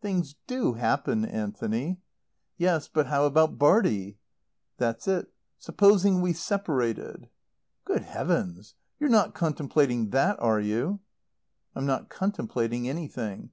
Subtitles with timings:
[0.00, 2.00] "Things do happen, Anthony."
[2.56, 4.18] "Yes, but how about Bartie?"
[4.76, 5.32] "That's it.
[5.60, 7.28] Supposing we separated."
[7.84, 10.98] "Good Heavens, you're not contemplating that, are you?"
[11.76, 13.46] "I'm not contemplating anything.